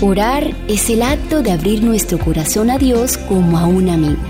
Orar 0.00 0.54
es 0.68 0.90
el 0.90 1.02
acto 1.02 1.42
de 1.42 1.50
abrir 1.50 1.82
nuestro 1.82 2.20
corazón 2.20 2.70
a 2.70 2.78
Dios 2.78 3.18
como 3.18 3.58
a 3.58 3.66
un 3.66 3.88
amigo. 3.88 4.22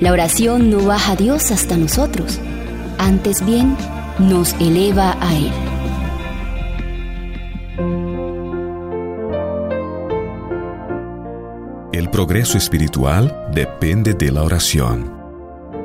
La 0.00 0.10
oración 0.10 0.70
no 0.70 0.84
baja 0.84 1.12
a 1.12 1.16
Dios 1.16 1.52
hasta 1.52 1.76
nosotros, 1.76 2.40
antes 2.98 3.46
bien 3.46 3.76
nos 4.18 4.54
eleva 4.54 5.16
a 5.20 5.36
Él. 5.36 5.52
El 11.92 12.10
progreso 12.10 12.58
espiritual 12.58 13.50
depende 13.54 14.14
de 14.14 14.32
la 14.32 14.42
oración. 14.42 15.12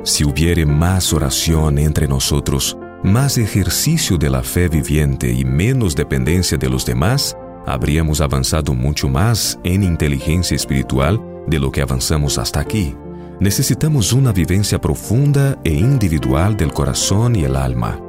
Si 0.02 0.24
hubiere 0.24 0.66
más 0.66 1.12
oración 1.12 1.78
entre 1.78 2.08
nosotros, 2.08 2.76
más 3.04 3.38
ejercicio 3.38 4.18
de 4.18 4.28
la 4.28 4.42
fe 4.42 4.68
viviente 4.68 5.32
y 5.32 5.44
menos 5.44 5.94
dependencia 5.94 6.58
de 6.58 6.68
los 6.68 6.84
demás, 6.84 7.36
habríamos 7.72 8.20
avanzado 8.20 8.74
mucho 8.74 9.08
más 9.08 9.58
en 9.64 9.82
inteligencia 9.82 10.54
espiritual 10.54 11.20
de 11.46 11.58
lo 11.58 11.70
que 11.70 11.82
avanzamos 11.82 12.38
hasta 12.38 12.60
aquí. 12.60 12.94
Necesitamos 13.40 14.12
una 14.12 14.32
vivencia 14.32 14.80
profunda 14.80 15.58
e 15.64 15.72
individual 15.72 16.56
del 16.56 16.72
corazón 16.72 17.36
y 17.36 17.44
el 17.44 17.56
alma. 17.56 18.00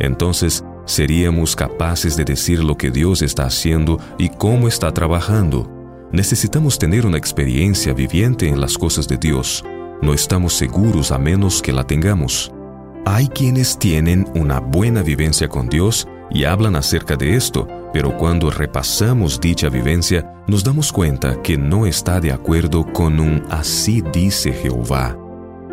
Entonces, 0.00 0.64
seríamos 0.86 1.54
capaces 1.54 2.16
de 2.16 2.24
decir 2.24 2.64
lo 2.64 2.76
que 2.76 2.90
Dios 2.90 3.22
está 3.22 3.44
haciendo 3.44 4.00
y 4.18 4.28
cómo 4.28 4.66
está 4.66 4.92
trabajando. 4.92 5.70
Necesitamos 6.10 6.78
tener 6.78 7.06
una 7.06 7.16
experiencia 7.16 7.94
viviente 7.94 8.48
en 8.48 8.60
las 8.60 8.76
cosas 8.76 9.06
de 9.06 9.16
Dios. 9.16 9.64
No 10.02 10.12
estamos 10.12 10.54
seguros 10.54 11.12
a 11.12 11.18
menos 11.18 11.62
que 11.62 11.72
la 11.72 11.84
tengamos. 11.84 12.52
Hay 13.04 13.28
quienes 13.28 13.78
tienen 13.78 14.26
una 14.34 14.60
buena 14.60 15.02
vivencia 15.02 15.48
con 15.48 15.68
Dios 15.68 16.08
y 16.34 16.44
hablan 16.44 16.76
acerca 16.76 17.16
de 17.16 17.36
esto, 17.36 17.68
pero 17.92 18.16
cuando 18.16 18.50
repasamos 18.50 19.40
dicha 19.40 19.68
vivencia 19.68 20.32
nos 20.46 20.64
damos 20.64 20.92
cuenta 20.92 21.40
que 21.42 21.56
no 21.56 21.86
está 21.86 22.20
de 22.20 22.32
acuerdo 22.32 22.84
con 22.92 23.20
un 23.20 23.42
así 23.50 24.02
dice 24.12 24.52
Jehová. 24.52 25.16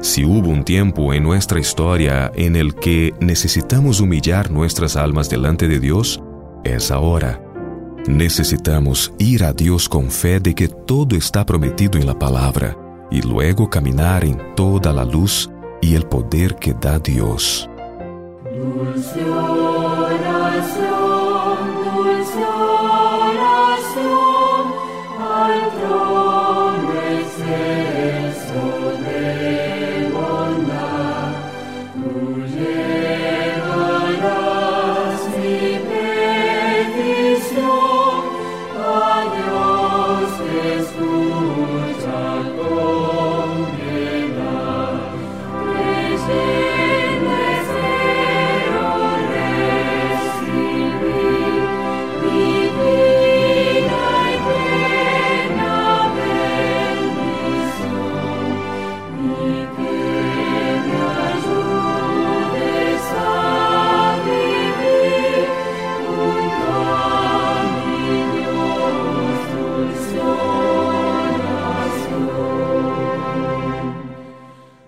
Si 0.02 0.24
hubo 0.24 0.50
un 0.50 0.64
tiempo 0.64 1.14
en 1.14 1.24
nuestra 1.24 1.60
historia 1.60 2.32
en 2.36 2.56
el 2.56 2.76
que 2.76 3.14
necesitamos 3.20 4.00
humillar 4.00 4.50
nuestras 4.50 4.96
almas 4.96 5.30
delante 5.30 5.68
de 5.68 5.80
Dios, 5.80 6.22
es 6.64 6.92
ahora. 6.92 7.42
Necesitamos 8.08 9.14
ir 9.18 9.44
a 9.44 9.52
Dios 9.52 9.90
con 9.90 10.10
fe 10.10 10.40
de 10.40 10.56
que 10.56 10.70
todo 10.70 11.18
está 11.18 11.46
prometido 11.46 12.00
en 12.00 12.08
la 12.08 12.18
palabra 12.18 12.78
y 13.12 13.22
luego 13.22 13.70
caminar 13.70 14.24
en 14.24 14.40
toda 14.56 14.94
la 14.94 15.04
luz 15.04 15.50
y 15.82 15.96
el 15.96 16.04
poder 16.04 16.56
que 16.56 16.74
da 16.74 16.98
Dios. 17.00 17.70
Dulce 18.56 19.20
soul. 20.62 21.49